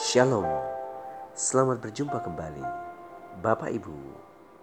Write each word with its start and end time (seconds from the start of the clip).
Shalom, 0.00 0.48
selamat 1.36 1.84
berjumpa 1.84 2.24
kembali 2.24 2.64
Bapak 3.44 3.68
Ibu, 3.68 3.92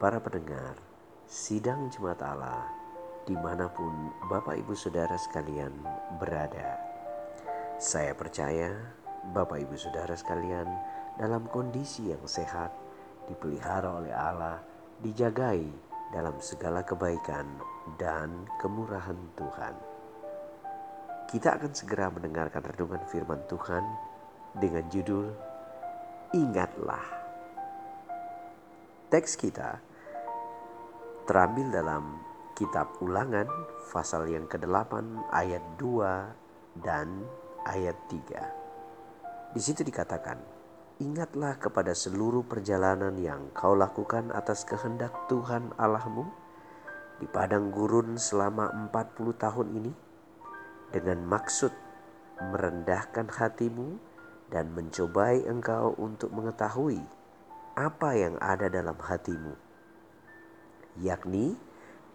para 0.01 0.17
pendengar 0.17 0.81
Sidang 1.29 1.93
Jemaat 1.93 2.25
Allah 2.25 2.65
di 3.21 3.37
mana 3.37 3.69
pun 3.69 4.09
Bapak 4.33 4.57
Ibu 4.57 4.73
Saudara 4.73 5.13
sekalian 5.13 5.77
berada. 6.17 6.81
Saya 7.77 8.17
percaya 8.17 8.73
Bapak 9.29 9.61
Ibu 9.61 9.77
Saudara 9.77 10.17
sekalian 10.17 10.65
dalam 11.21 11.45
kondisi 11.53 12.09
yang 12.09 12.25
sehat 12.25 12.73
Dipelihara 13.29 13.93
oleh 13.93 14.17
Allah, 14.17 14.57
dijagai 15.05 15.69
dalam 16.17 16.33
segala 16.41 16.81
kebaikan 16.81 17.45
dan 18.01 18.49
kemurahan 18.57 19.21
Tuhan. 19.37 19.77
Kita 21.29 21.61
akan 21.61 21.77
segera 21.77 22.09
mendengarkan 22.09 22.73
renungan 22.73 23.05
firman 23.05 23.45
Tuhan 23.45 24.16
dengan 24.57 24.85
judul 24.89 25.29
Ingatlah. 26.35 27.05
Teks 29.07 29.39
kita 29.39 29.79
terambil 31.23 31.71
dalam 31.71 32.19
kitab 32.57 32.99
Ulangan 32.99 33.47
pasal 33.87 34.27
yang 34.27 34.43
ke-8 34.49 35.31
ayat 35.31 35.63
2 35.79 36.83
dan 36.83 37.23
ayat 37.63 37.95
3. 38.11 39.55
Di 39.55 39.61
situ 39.63 39.87
dikatakan, 39.87 40.57
Ingatlah 40.97 41.61
kepada 41.61 41.93
seluruh 41.93 42.41
perjalanan 42.41 43.13
yang 43.21 43.53
kau 43.53 43.77
lakukan 43.77 44.33
atas 44.33 44.65
kehendak 44.65 45.13
Tuhan 45.29 45.69
Allahmu 45.77 46.25
di 47.21 47.29
padang 47.29 47.69
gurun 47.69 48.17
selama 48.17 48.73
40 48.89 49.37
tahun 49.37 49.67
ini 49.77 49.93
dengan 50.89 51.21
maksud 51.21 51.69
merendahkan 52.41 53.29
hatimu 53.29 54.06
dan 54.47 54.71
mencobai 54.71 55.43
engkau 55.43 55.91
untuk 55.99 56.31
mengetahui 56.31 57.03
apa 57.77 58.09
yang 58.17 58.35
ada 58.41 58.71
dalam 58.71 58.97
hatimu, 58.97 59.53
yakni 61.03 61.53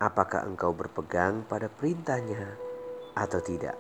apakah 0.02 0.42
engkau 0.42 0.75
berpegang 0.75 1.47
pada 1.47 1.70
perintahnya 1.70 2.58
atau 3.14 3.38
tidak. 3.38 3.78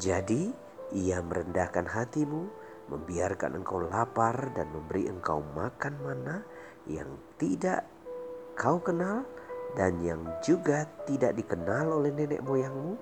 Jadi, 0.00 0.50
ia 0.96 1.20
merendahkan 1.20 1.84
hatimu, 1.84 2.48
membiarkan 2.88 3.60
engkau 3.60 3.82
lapar 3.82 4.54
dan 4.54 4.70
memberi 4.70 5.10
engkau 5.10 5.42
makan 5.54 5.94
mana 6.00 6.36
yang 6.86 7.18
tidak 7.36 7.84
kau 8.54 8.78
kenal 8.80 9.26
dan 9.76 10.00
yang 10.00 10.22
juga 10.40 10.88
tidak 11.04 11.36
dikenal 11.36 12.00
oleh 12.00 12.14
nenek 12.14 12.40
moyangmu 12.40 12.96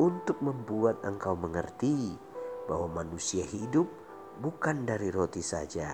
untuk 0.00 0.38
membuat 0.40 1.02
engkau 1.04 1.36
mengerti 1.36 2.16
bahwa 2.72 3.04
manusia 3.04 3.44
hidup 3.44 3.84
bukan 4.40 4.88
dari 4.88 5.12
roti 5.12 5.44
saja, 5.44 5.92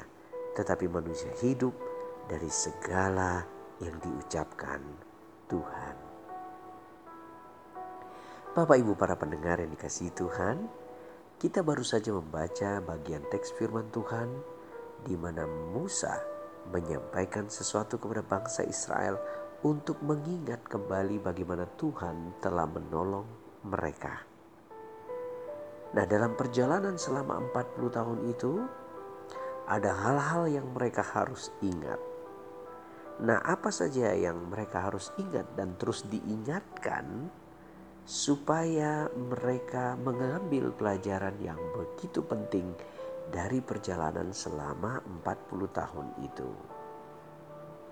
tetapi 0.55 0.87
manusia 0.87 1.35
hidup 1.43 1.75
dari 2.31 2.47
segala 2.47 3.43
yang 3.83 3.99
diucapkan 3.99 4.79
Tuhan. 5.51 5.97
Bapak 8.55 8.79
Ibu 8.79 8.95
para 8.95 9.19
pendengar 9.19 9.59
yang 9.59 9.75
dikasihi 9.75 10.15
Tuhan, 10.15 10.71
kita 11.43 11.67
baru 11.67 11.83
saja 11.83 12.15
membaca 12.15 12.79
bagian 12.79 13.27
teks 13.27 13.59
firman 13.59 13.91
Tuhan 13.91 14.31
di 15.03 15.19
mana 15.19 15.51
Musa 15.75 16.15
menyampaikan 16.71 17.51
sesuatu 17.51 17.99
kepada 17.99 18.23
bangsa 18.23 18.63
Israel 18.63 19.19
untuk 19.67 19.99
mengingat 20.07 20.63
kembali 20.71 21.19
bagaimana 21.27 21.67
Tuhan 21.75 22.39
telah 22.39 22.71
menolong 22.71 23.27
mereka. 23.67 24.28
Nah 25.97 26.05
dalam 26.05 26.37
perjalanan 26.37 27.01
selama 27.01 27.41
40 27.53 27.97
tahun 27.97 28.19
itu 28.29 28.53
ada 29.69 29.93
hal-hal 29.93 30.45
yang 30.49 30.67
mereka 30.73 31.01
harus 31.01 31.53
ingat. 31.65 32.01
Nah 33.25 33.41
apa 33.45 33.73
saja 33.73 34.13
yang 34.13 34.49
mereka 34.49 34.89
harus 34.89 35.13
ingat 35.17 35.49
dan 35.57 35.77
terus 35.81 36.05
diingatkan 36.09 37.33
supaya 38.09 39.05
mereka 39.13 40.01
mengambil 40.01 40.73
pelajaran 40.73 41.37
yang 41.45 41.61
begitu 41.77 42.25
penting 42.25 42.73
dari 43.29 43.61
perjalanan 43.61 44.33
selama 44.33 45.05
40 45.21 45.69
tahun 45.77 46.09
itu. 46.25 46.51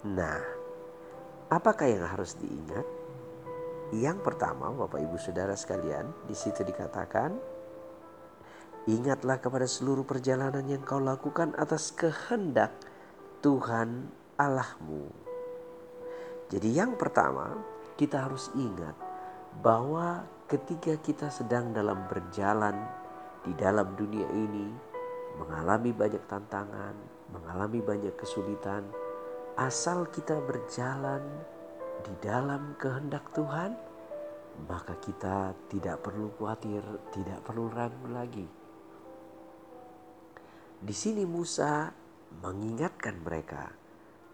Nah, 0.09 0.41
apakah 1.53 1.85
yang 1.85 2.09
harus 2.09 2.33
diingat? 2.41 2.87
Yang 3.93 4.19
pertama, 4.25 4.73
Bapak 4.73 5.05
Ibu 5.05 5.21
Saudara 5.21 5.53
sekalian, 5.53 6.09
di 6.25 6.33
situ 6.33 6.65
dikatakan 6.65 7.37
Ingatlah 8.87 9.43
kepada 9.43 9.67
seluruh 9.67 10.07
perjalanan 10.07 10.63
yang 10.71 10.79
kau 10.87 11.03
lakukan 11.03 11.51
atas 11.59 11.91
kehendak 11.91 12.71
Tuhan 13.43 14.07
Allahmu. 14.39 15.11
Jadi 16.47 16.71
yang 16.71 16.95
pertama 16.95 17.59
kita 17.99 18.31
harus 18.31 18.47
ingat 18.55 18.95
bahwa 19.59 20.23
ketika 20.47 20.95
kita 21.03 21.27
sedang 21.35 21.75
dalam 21.75 22.07
berjalan 22.07 22.79
di 23.43 23.51
dalam 23.59 23.91
dunia 23.99 24.31
ini 24.31 24.71
mengalami 25.43 25.91
banyak 25.91 26.23
tantangan, 26.31 26.95
mengalami 27.35 27.83
banyak 27.83 28.15
kesulitan, 28.15 28.87
asal 29.59 30.07
kita 30.15 30.39
berjalan 30.47 31.27
di 32.07 32.15
dalam 32.23 32.79
kehendak 32.79 33.27
Tuhan, 33.35 33.75
maka 34.71 34.95
kita 35.03 35.59
tidak 35.75 36.07
perlu 36.07 36.31
khawatir, 36.39 36.87
tidak 37.11 37.43
perlu 37.43 37.67
ragu 37.75 38.07
lagi 38.15 38.47
di 40.87 40.95
sini 40.95 41.27
Musa 41.27 41.91
mengingatkan 42.47 43.19
mereka 43.19 43.75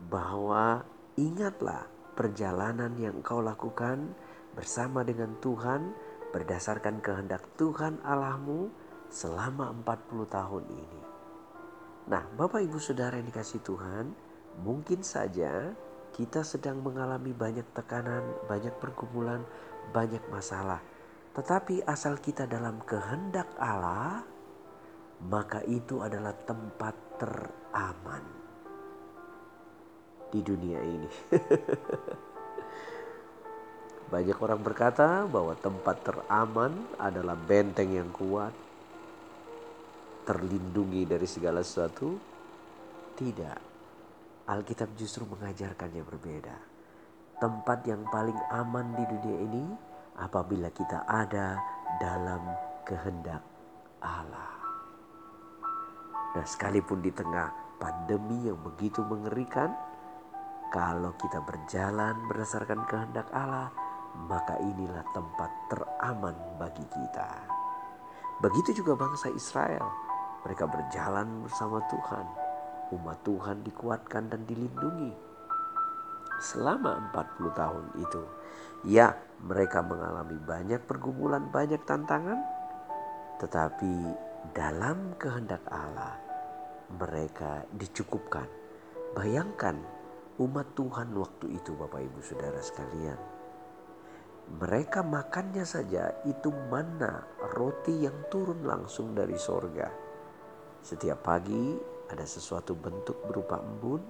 bahwa 0.05 0.85
ingatlah 1.17 1.89
perjalanan 2.13 2.93
yang 3.01 3.25
kau 3.25 3.41
lakukan 3.41 4.13
bersama 4.53 5.01
dengan 5.01 5.33
Tuhan 5.41 5.97
berdasarkan 6.29 7.01
kehendak 7.01 7.41
Tuhan 7.57 8.05
Allahmu 8.05 8.69
selama 9.09 9.73
40 9.81 10.29
tahun 10.29 10.65
ini. 10.69 11.03
Nah, 12.13 12.29
Bapak 12.37 12.61
Ibu 12.61 12.77
Saudara 12.77 13.17
yang 13.17 13.33
dikasih 13.33 13.65
Tuhan, 13.65 14.13
mungkin 14.61 15.01
saja 15.01 15.73
kita 16.13 16.45
sedang 16.45 16.85
mengalami 16.85 17.33
banyak 17.33 17.65
tekanan, 17.73 18.29
banyak 18.45 18.77
pergumulan, 18.77 19.41
banyak 19.97 20.21
masalah. 20.29 20.85
Tetapi 21.33 21.89
asal 21.89 22.21
kita 22.21 22.45
dalam 22.45 22.85
kehendak 22.85 23.49
Allah, 23.57 24.21
maka 25.27 25.63
itu 25.71 26.03
adalah 26.03 26.35
tempat 26.35 26.95
teraman 27.21 28.25
di 30.33 30.41
dunia 30.41 30.81
ini. 30.81 31.09
Banyak 34.13 34.39
orang 34.45 34.61
berkata 34.61 35.25
bahwa 35.25 35.57
tempat 35.57 35.97
teraman 36.05 36.73
adalah 37.01 37.37
benteng 37.37 37.97
yang 37.97 38.13
kuat, 38.13 38.53
terlindungi 40.29 41.09
dari 41.09 41.25
segala 41.25 41.65
sesuatu. 41.65 42.17
Tidak, 43.13 43.59
Alkitab 44.49 44.93
justru 45.01 45.25
mengajarkannya 45.29 46.03
berbeda. 46.05 46.57
Tempat 47.41 47.79
yang 47.89 48.05
paling 48.13 48.37
aman 48.53 48.93
di 48.97 49.05
dunia 49.07 49.39
ini 49.49 49.65
apabila 50.21 50.69
kita 50.69 51.09
ada 51.09 51.57
dalam 51.97 52.43
kehendak 52.85 53.41
Allah. 54.05 54.62
Nah, 56.33 56.45
sekalipun 56.49 57.05
di 57.05 57.13
tengah 57.13 57.77
pandemi 57.77 58.49
yang 58.49 58.57
begitu 58.65 59.05
mengerikan, 59.05 59.69
kalau 60.73 61.13
kita 61.21 61.45
berjalan 61.45 62.17
berdasarkan 62.33 62.89
kehendak 62.89 63.29
Allah, 63.37 63.69
maka 64.25 64.57
inilah 64.57 65.05
tempat 65.13 65.51
teraman 65.69 66.37
bagi 66.57 66.85
kita. 66.89 67.31
Begitu 68.41 68.81
juga 68.81 68.97
bangsa 68.97 69.29
Israel, 69.29 69.85
mereka 70.43 70.65
berjalan 70.65 71.45
bersama 71.45 71.85
Tuhan. 71.93 72.27
Umat 72.97 73.21
Tuhan 73.25 73.65
dikuatkan 73.65 74.33
dan 74.33 74.45
dilindungi 74.49 75.13
selama 76.43 77.13
40 77.15 77.53
tahun 77.55 77.85
itu. 78.03 78.23
Ya, 78.89 79.15
mereka 79.45 79.85
mengalami 79.85 80.37
banyak 80.43 80.83
pergumulan, 80.89 81.47
banyak 81.55 81.85
tantangan, 81.87 82.43
tetapi 83.39 83.95
dalam 84.51 85.15
kehendak 85.23 85.63
Allah 85.71 86.19
mereka 86.99 87.63
dicukupkan. 87.79 88.51
Bayangkan 89.15 89.79
umat 90.43 90.75
Tuhan 90.75 91.15
waktu 91.15 91.55
itu 91.55 91.79
Bapak 91.79 92.03
Ibu 92.03 92.19
Saudara 92.19 92.59
sekalian. 92.59 93.21
Mereka 94.59 95.07
makannya 95.07 95.63
saja 95.63 96.11
itu 96.27 96.51
mana 96.67 97.23
roti 97.55 98.03
yang 98.03 98.27
turun 98.27 98.67
langsung 98.67 99.15
dari 99.15 99.39
sorga. 99.39 99.87
Setiap 100.83 101.23
pagi 101.23 101.79
ada 102.11 102.27
sesuatu 102.27 102.75
bentuk 102.75 103.23
berupa 103.23 103.63
embun. 103.63 104.03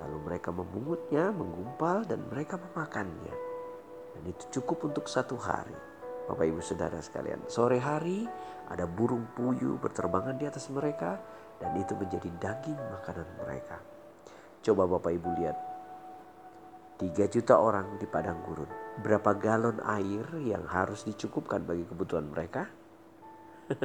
Lalu 0.00 0.18
mereka 0.24 0.48
memungutnya, 0.50 1.28
menggumpal 1.30 2.08
dan 2.08 2.24
mereka 2.32 2.56
memakannya. 2.56 3.36
Dan 4.16 4.22
itu 4.24 4.58
cukup 4.58 4.88
untuk 4.88 5.04
satu 5.06 5.36
hari. 5.36 5.91
Bapak 6.26 6.46
Ibu 6.46 6.60
Saudara 6.62 6.98
sekalian. 7.02 7.42
Sore 7.50 7.82
hari 7.82 8.26
ada 8.70 8.86
burung 8.86 9.26
puyuh 9.34 9.76
berterbangan 9.82 10.38
di 10.38 10.46
atas 10.46 10.70
mereka 10.70 11.18
dan 11.58 11.74
itu 11.78 11.94
menjadi 11.98 12.30
daging 12.38 12.78
makanan 12.78 13.28
mereka. 13.42 13.78
Coba 14.62 14.86
Bapak 14.86 15.12
Ibu 15.14 15.30
lihat. 15.42 15.58
3 17.02 17.10
juta 17.34 17.58
orang 17.58 17.98
di 17.98 18.06
padang 18.06 18.38
gurun. 18.46 18.70
Berapa 19.02 19.34
galon 19.34 19.82
air 19.82 20.22
yang 20.38 20.62
harus 20.70 21.02
dicukupkan 21.02 21.66
bagi 21.66 21.82
kebutuhan 21.82 22.30
mereka? 22.30 22.70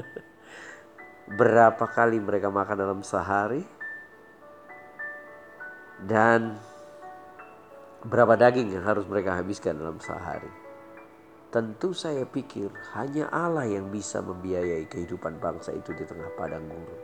Berapa 1.40 1.86
kali 1.90 2.22
mereka 2.22 2.54
makan 2.54 2.78
dalam 2.78 3.02
sehari? 3.02 3.66
Dan 5.98 6.54
berapa 8.06 8.38
daging 8.38 8.78
yang 8.78 8.86
harus 8.86 9.10
mereka 9.10 9.34
habiskan 9.34 9.82
dalam 9.82 9.98
sehari? 9.98 10.67
Tentu 11.48 11.96
saya 11.96 12.28
pikir 12.28 12.68
hanya 13.00 13.32
Allah 13.32 13.64
yang 13.64 13.88
bisa 13.88 14.20
membiayai 14.20 14.84
kehidupan 14.92 15.40
bangsa 15.40 15.72
itu 15.72 15.96
di 15.96 16.04
tengah 16.04 16.28
padang 16.36 16.68
gurun. 16.68 17.02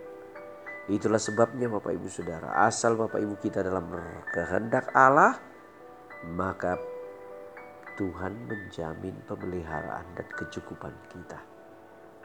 Itulah 0.92 1.16
sebabnya 1.16 1.72
Bapak 1.72 1.96
Ibu 1.96 2.12
Saudara, 2.12 2.52
asal 2.68 3.00
Bapak 3.00 3.24
Ibu 3.24 3.40
kita 3.40 3.64
dalam 3.64 3.88
kehendak 4.36 4.92
Allah, 4.92 5.40
maka 6.28 6.76
Tuhan 7.96 8.36
menjamin 8.52 9.16
pemeliharaan 9.24 10.12
dan 10.12 10.28
kecukupan 10.36 10.92
kita. 11.08 11.40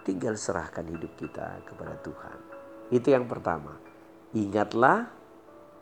Tinggal 0.03 0.35
serahkan 0.35 0.91
hidup 0.91 1.15
kita 1.15 1.63
kepada 1.71 1.95
Tuhan. 2.03 2.39
Itu 2.91 3.15
yang 3.15 3.31
pertama. 3.31 3.79
Ingatlah 4.35 5.07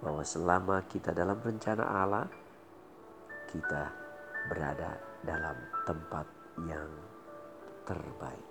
bahwa 0.05 0.21
selama 0.21 0.85
kita 0.85 1.17
dalam 1.17 1.41
rencana 1.41 1.81
Allah, 1.87 2.29
kita 3.49 3.88
berada 4.53 5.06
dalam 5.26 5.58
tempat 5.82 6.26
yang 6.64 6.88
terbaik. 7.82 8.46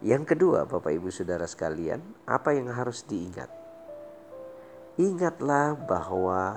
Yang 0.00 0.32
kedua, 0.32 0.64
Bapak 0.64 0.96
Ibu 0.96 1.12
Saudara 1.12 1.44
sekalian, 1.44 2.00
apa 2.24 2.56
yang 2.56 2.72
harus 2.72 3.04
diingat? 3.04 3.52
Ingatlah 4.96 5.76
bahwa 5.76 6.56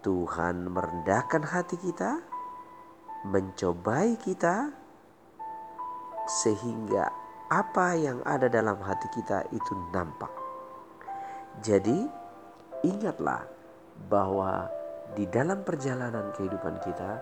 Tuhan 0.00 0.72
merendahkan 0.72 1.44
hati 1.44 1.76
kita, 1.76 2.24
mencobai 3.28 4.16
kita, 4.16 4.72
sehingga 6.24 7.12
apa 7.52 7.98
yang 8.00 8.24
ada 8.24 8.48
dalam 8.48 8.80
hati 8.80 9.12
kita 9.12 9.44
itu 9.52 9.72
nampak. 9.92 10.32
Jadi, 11.60 12.08
ingatlah 12.80 13.44
bahwa 14.08 14.72
di 15.12 15.28
dalam 15.28 15.60
perjalanan 15.66 16.32
kehidupan 16.32 16.80
kita, 16.80 17.20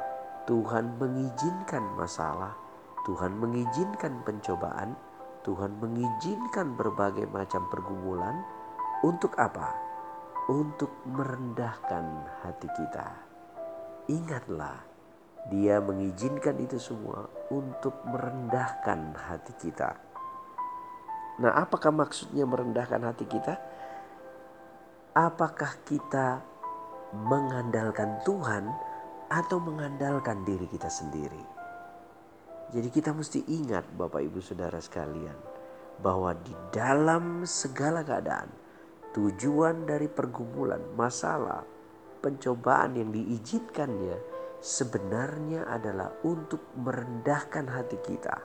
Tuhan 0.48 0.96
mengizinkan 0.96 1.84
masalah, 1.92 2.56
Tuhan 3.04 3.36
mengizinkan 3.36 4.24
pencobaan, 4.24 4.96
Tuhan 5.44 5.76
mengizinkan 5.76 6.72
berbagai 6.72 7.28
macam 7.28 7.68
pergumulan 7.68 8.40
untuk 9.04 9.36
apa? 9.36 9.76
Untuk 10.48 10.88
merendahkan 11.04 12.24
hati 12.40 12.68
kita. 12.72 13.06
Ingatlah, 14.08 14.88
Dia 15.52 15.80
mengizinkan 15.84 16.60
itu 16.60 16.76
semua 16.76 17.24
untuk 17.48 18.04
merendahkan 18.04 19.16
hati 19.16 19.52
kita. 19.56 19.96
Nah, 21.40 21.56
apakah 21.56 21.88
maksudnya 21.88 22.44
merendahkan 22.44 23.00
hati 23.00 23.24
kita? 23.24 23.54
Apakah 25.12 25.72
kita 25.88 26.44
mengandalkan 27.16 28.20
Tuhan? 28.28 28.87
Atau 29.28 29.60
mengandalkan 29.60 30.44
diri 30.44 30.64
kita 30.68 30.88
sendiri. 30.88 31.44
Jadi 32.68 32.88
kita 32.92 33.16
mesti 33.16 33.48
ingat 33.48 33.88
Bapak 33.96 34.20
Ibu 34.20 34.40
Saudara 34.44 34.76
sekalian 34.76 35.36
bahwa 36.00 36.36
di 36.36 36.52
dalam 36.68 37.48
segala 37.48 38.04
keadaan 38.04 38.48
tujuan 39.16 39.88
dari 39.88 40.04
pergumulan, 40.08 40.80
masalah, 40.92 41.64
pencobaan 42.20 43.00
yang 43.00 43.08
diizinkannya 43.08 44.20
sebenarnya 44.60 45.64
adalah 45.64 46.12
untuk 46.26 46.60
merendahkan 46.76 47.66
hati 47.72 47.98
kita. 48.04 48.36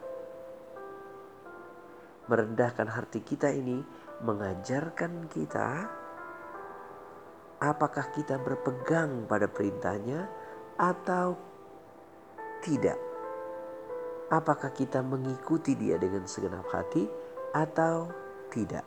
Merendahkan 2.32 2.88
hati 2.88 3.20
kita 3.20 3.52
ini 3.52 3.84
mengajarkan 4.24 5.28
kita 5.28 5.68
apakah 7.60 8.12
kita 8.16 8.40
berpegang 8.40 9.28
pada 9.28 9.52
perintahnya 9.52 10.32
atau 10.80 11.38
tidak? 12.64 13.00
Apakah 14.34 14.74
kita 14.74 15.06
mengikuti 15.06 15.78
Dia 15.78 16.00
dengan 16.02 16.26
segenap 16.26 16.66
hati 16.74 17.06
atau 17.54 18.10
tidak? 18.50 18.86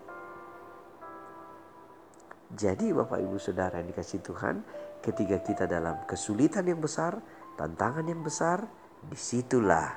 Jadi, 2.57 2.95
Bapak, 2.95 3.19
Ibu, 3.21 3.37
saudara 3.43 3.83
yang 3.83 3.91
dikasih 3.91 4.23
Tuhan, 4.23 4.63
ketika 5.03 5.43
kita 5.43 5.65
dalam 5.67 6.03
kesulitan 6.07 6.67
yang 6.67 6.79
besar, 6.79 7.19
tantangan 7.59 8.07
yang 8.07 8.23
besar, 8.23 8.67
di 9.03 9.19
situlah 9.19 9.93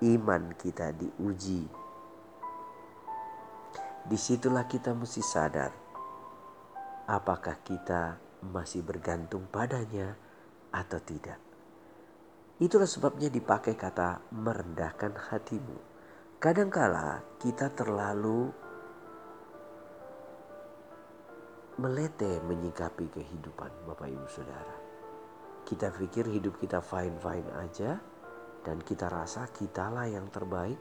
iman 0.00 0.52
kita 0.56 0.96
diuji. 0.96 1.64
Di 4.02 4.18
situlah 4.18 4.66
kita 4.66 4.96
mesti 4.96 5.22
sadar 5.22 5.82
apakah 7.12 7.60
kita 7.60 8.18
masih 8.42 8.82
bergantung 8.82 9.46
padanya 9.50 10.14
atau 10.72 10.98
tidak. 11.04 11.38
Itulah 12.62 12.88
sebabnya 12.88 13.28
dipakai 13.28 13.76
kata 13.76 14.32
merendahkan 14.32 15.12
hatimu. 15.30 15.78
Kadangkala 16.42 17.38
kita 17.38 17.70
terlalu 17.70 18.50
melete 21.78 22.38
menyikapi 22.44 23.08
kehidupan 23.10 23.70
Bapak 23.88 24.08
Ibu 24.10 24.26
Saudara. 24.28 24.76
Kita 25.62 25.90
pikir 25.94 26.28
hidup 26.28 26.58
kita 26.58 26.82
fine-fine 26.82 27.48
aja 27.58 27.98
dan 28.62 28.78
kita 28.82 29.10
rasa 29.10 29.50
kitalah 29.50 30.06
yang 30.06 30.30
terbaik, 30.30 30.78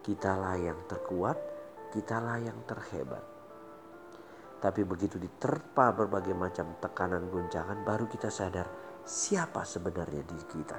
kitalah 0.00 0.56
yang 0.56 0.78
terkuat, 0.88 1.36
kitalah 1.92 2.40
yang 2.40 2.56
terhebat. 2.64 3.24
Tapi 4.60 4.84
begitu 4.84 5.16
diterpa 5.16 5.92
berbagai 5.96 6.36
macam 6.36 6.76
tekanan 6.80 7.28
guncangan 7.32 7.80
baru 7.84 8.08
kita 8.08 8.28
sadar 8.28 8.89
siapa 9.04 9.64
sebenarnya 9.64 10.22
diri 10.24 10.46
kita. 10.46 10.78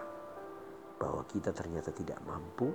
Bahwa 1.01 1.25
kita 1.25 1.49
ternyata 1.49 1.89
tidak 1.89 2.21
mampu, 2.25 2.69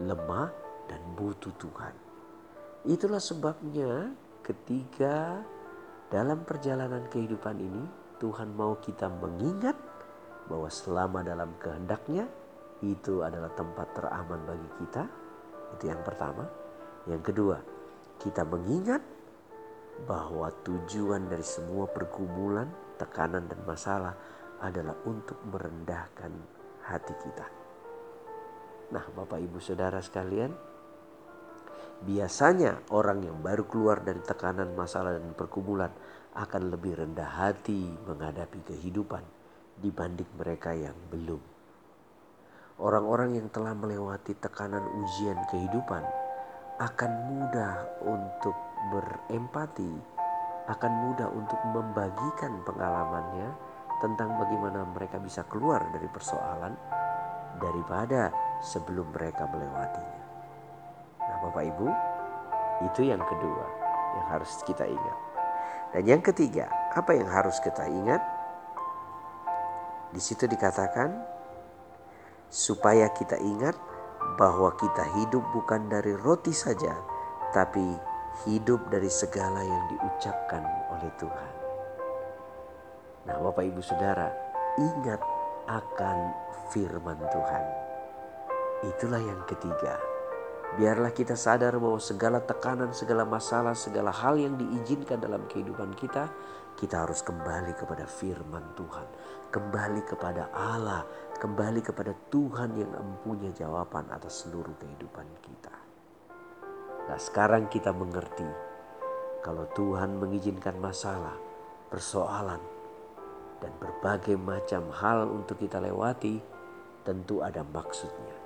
lemah, 0.00 0.48
dan 0.86 1.02
butuh 1.18 1.52
Tuhan. 1.58 1.94
Itulah 2.86 3.20
sebabnya 3.20 4.14
ketika 4.46 5.42
dalam 6.06 6.46
perjalanan 6.46 7.02
kehidupan 7.10 7.58
ini 7.58 7.82
Tuhan 8.22 8.54
mau 8.54 8.78
kita 8.78 9.10
mengingat 9.10 9.74
bahwa 10.46 10.70
selama 10.70 11.26
dalam 11.26 11.50
kehendaknya 11.58 12.30
itu 12.80 13.26
adalah 13.26 13.50
tempat 13.52 13.90
teraman 13.92 14.40
bagi 14.46 14.70
kita. 14.78 15.04
Itu 15.76 15.90
yang 15.90 16.00
pertama. 16.06 16.46
Yang 17.10 17.22
kedua, 17.32 17.56
kita 18.22 18.46
mengingat 18.46 19.02
bahwa 20.04 20.52
tujuan 20.62 21.26
dari 21.26 21.44
semua 21.44 21.88
pergumulan, 21.88 22.68
tekanan 23.00 23.48
dan 23.48 23.60
masalah 23.64 24.14
adalah 24.62 24.96
untuk 25.04 25.40
merendahkan 25.48 26.32
hati 26.86 27.14
kita. 27.20 27.46
Nah, 28.94 29.04
Bapak 29.12 29.42
Ibu 29.42 29.58
Saudara 29.58 29.98
sekalian, 29.98 30.54
biasanya 32.06 32.86
orang 32.94 33.26
yang 33.26 33.38
baru 33.42 33.66
keluar 33.66 34.04
dari 34.06 34.22
tekanan 34.22 34.72
masalah 34.78 35.18
dan 35.18 35.34
pergumulan 35.34 35.90
akan 36.36 36.62
lebih 36.70 37.00
rendah 37.00 37.26
hati 37.26 37.88
menghadapi 38.06 38.62
kehidupan 38.62 39.24
dibanding 39.80 40.28
mereka 40.36 40.76
yang 40.76 40.94
belum. 41.10 41.40
Orang-orang 42.76 43.40
yang 43.40 43.48
telah 43.48 43.72
melewati 43.72 44.36
tekanan 44.36 44.84
ujian 44.84 45.40
kehidupan 45.48 46.04
akan 46.76 47.12
mudah 47.32 47.88
untuk 48.04 48.52
berempati, 48.92 49.92
akan 50.68 50.92
mudah 51.08 51.28
untuk 51.32 51.56
membagikan 51.72 52.60
pengalamannya 52.68 53.48
tentang 54.00 54.36
bagaimana 54.36 54.84
mereka 54.92 55.16
bisa 55.16 55.44
keluar 55.48 55.84
dari 55.92 56.08
persoalan 56.10 56.72
daripada 57.56 58.32
sebelum 58.60 59.12
mereka 59.12 59.48
melewatinya. 59.48 60.24
Nah, 61.20 61.36
Bapak 61.48 61.64
Ibu, 61.64 61.88
itu 62.84 63.00
yang 63.08 63.22
kedua 63.24 63.64
yang 64.16 64.26
harus 64.32 64.52
kita 64.64 64.84
ingat. 64.84 65.18
Dan 65.96 66.04
yang 66.04 66.22
ketiga, 66.24 66.68
apa 66.92 67.16
yang 67.16 67.28
harus 67.28 67.56
kita 67.64 67.88
ingat? 67.88 68.20
Di 70.12 70.20
situ 70.20 70.44
dikatakan 70.44 71.12
supaya 72.52 73.08
kita 73.12 73.40
ingat 73.40 73.76
bahwa 74.36 74.76
kita 74.76 75.04
hidup 75.16 75.44
bukan 75.56 75.88
dari 75.88 76.12
roti 76.20 76.52
saja, 76.52 76.92
tapi 77.56 77.84
hidup 78.44 78.92
dari 78.92 79.08
segala 79.08 79.64
yang 79.64 79.84
diucapkan 79.88 80.62
oleh 80.92 81.10
Tuhan. 81.16 81.55
Nah, 83.26 83.42
Bapak 83.42 83.66
Ibu 83.66 83.82
Saudara, 83.82 84.30
ingat 84.78 85.18
akan 85.66 86.16
firman 86.70 87.18
Tuhan. 87.18 87.64
Itulah 88.86 89.18
yang 89.18 89.42
ketiga. 89.50 89.98
Biarlah 90.78 91.10
kita 91.10 91.38
sadar 91.38 91.78
bahwa 91.78 91.98
segala 91.98 92.42
tekanan, 92.42 92.90
segala 92.90 93.22
masalah, 93.26 93.74
segala 93.74 94.10
hal 94.10 94.38
yang 94.38 94.58
diizinkan 94.58 95.18
dalam 95.18 95.46
kehidupan 95.46 95.94
kita, 95.94 96.30
kita 96.76 97.06
harus 97.06 97.24
kembali 97.24 97.72
kepada 97.72 98.04
firman 98.04 98.76
Tuhan, 98.76 99.06
kembali 99.48 100.02
kepada 100.04 100.52
Allah, 100.52 101.08
kembali 101.40 101.80
kepada 101.80 102.12
Tuhan 102.28 102.76
yang 102.76 102.92
mempunyai 102.92 103.56
jawaban 103.56 104.10
atas 104.12 104.44
seluruh 104.44 104.76
kehidupan 104.76 105.26
kita. 105.40 105.74
Nah, 107.08 107.18
sekarang 107.18 107.72
kita 107.72 107.94
mengerti 107.96 108.46
kalau 109.40 109.64
Tuhan 109.72 110.18
mengizinkan 110.18 110.76
masalah, 110.76 111.38
persoalan, 111.88 112.75
dan 113.60 113.72
berbagai 113.80 114.36
macam 114.36 114.92
hal 114.92 115.28
untuk 115.28 115.60
kita 115.60 115.80
lewati, 115.80 116.40
tentu 117.06 117.40
ada 117.40 117.64
maksudnya. 117.64 118.36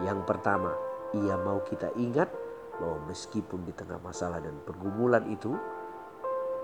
Yang 0.00 0.24
pertama, 0.24 0.72
ia 1.12 1.36
mau 1.36 1.60
kita 1.60 1.92
ingat 2.00 2.32
bahwa 2.80 3.04
meskipun 3.12 3.68
di 3.68 3.72
tengah 3.76 4.00
masalah 4.00 4.40
dan 4.40 4.56
pergumulan 4.64 5.28
itu, 5.28 5.52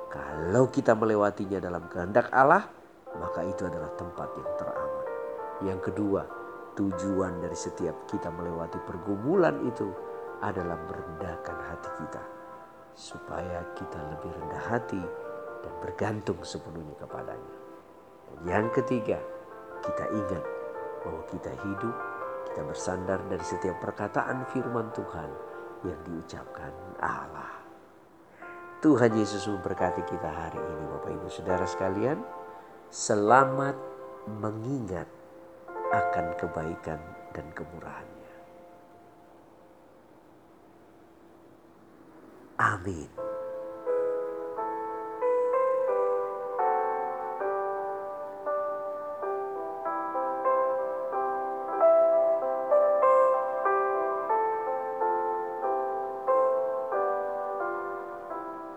kalau 0.09 0.73
kita 0.73 0.97
melewatinya 0.97 1.61
dalam 1.61 1.85
kehendak 1.93 2.33
Allah, 2.33 2.65
maka 3.21 3.45
itu 3.45 3.69
adalah 3.69 3.93
tempat 3.93 4.29
yang 4.33 4.53
teraman. 4.57 5.07
Yang 5.69 5.81
kedua, 5.93 6.23
tujuan 6.79 7.45
dari 7.45 7.59
setiap 7.59 8.09
kita 8.09 8.33
melewati 8.33 8.81
pergumulan 8.89 9.61
itu 9.69 9.93
adalah 10.41 10.79
merendahkan 10.89 11.59
hati 11.69 11.91
kita, 12.01 12.23
supaya 12.95 13.61
kita 13.77 13.99
lebih 14.17 14.31
rendah 14.33 14.65
hati 14.71 15.03
dan 15.61 15.73
bergantung 15.83 16.39
sepenuhnya 16.47 16.95
kepadanya. 16.97 17.58
Yang 18.47 18.83
ketiga, 18.83 19.19
kita 19.83 20.05
ingat 20.11 20.45
bahwa 21.03 21.23
kita 21.31 21.53
hidup 21.65 21.95
kita 22.49 22.63
bersandar 22.65 23.21
dari 23.29 23.45
setiap 23.45 23.77
perkataan 23.79 24.49
firman 24.51 24.91
Tuhan 24.97 25.31
yang 25.87 26.01
diucapkan 26.03 26.73
Allah. 26.99 27.55
Tuhan 28.79 29.15
Yesus 29.15 29.47
memberkati 29.51 30.07
kita 30.07 30.31
hari 30.31 30.59
ini 30.59 30.85
Bapak 30.91 31.11
Ibu 31.11 31.29
Saudara 31.31 31.67
sekalian. 31.67 32.19
Selamat 32.89 33.75
mengingat 34.27 35.07
akan 35.91 36.27
kebaikan 36.39 37.01
dan 37.35 37.47
kemurahannya. 37.53 38.35
Amin. 42.59 43.28